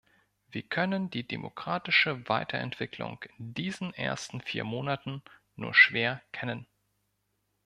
Wir 0.49 0.63
können 0.63 1.11
die 1.11 1.27
demokratische 1.27 2.27
Weiterentwicklung 2.27 3.23
in 3.37 3.53
diesen 3.53 3.93
ersten 3.93 4.41
vier 4.41 4.63
Monaten 4.63 5.21
nur 5.55 5.75
schwer 5.75 6.23
kennen. 6.31 6.65